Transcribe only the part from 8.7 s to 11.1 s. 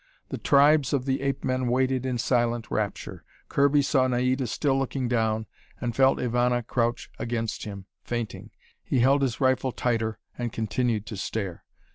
He held his rifle tighter, and continued